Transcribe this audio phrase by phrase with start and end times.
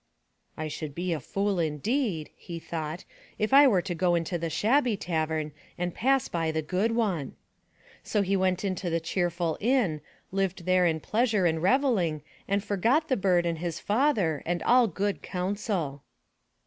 [0.57, 3.05] ''I should be a fool indeed," he thought,
[3.37, 7.35] "if I were to go into the shabby tavern and pass by the good one."
[8.01, 10.01] So he went into the cheerful inn,
[10.33, 14.87] Uved there in pleasure and revelling and forgot the bird and his father and all
[14.87, 16.01] good counsel.